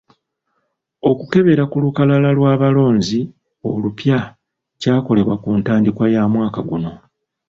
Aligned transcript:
Okukebera 1.09 1.63
ku 1.71 1.77
lukalala 1.83 2.29
lw'abalonzi 2.37 3.19
olupya, 3.69 4.19
kyakolebwa 4.81 5.35
ku 5.43 5.49
ntandikwa 5.59 6.05
ya 6.15 6.23
mwaka 6.33 6.59
guno. 6.69 6.91